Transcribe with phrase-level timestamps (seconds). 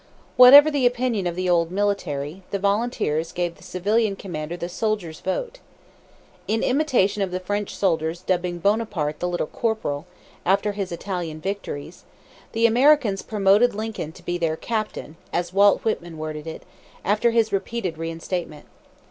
[0.35, 5.19] Whatever the opinion of the old military, the volunteers gave the civilian commander "the soldiers'
[5.19, 5.59] vote."
[6.47, 10.07] In imitation of the French soldiers dubbing Bonaparte "the Little Corporal,"
[10.43, 12.03] after his Italian victories,
[12.53, 16.63] the Americans promoted Lincoln to be their "captain," as Walt Whitman worded it,
[17.05, 18.65] after his repeated reinstatement.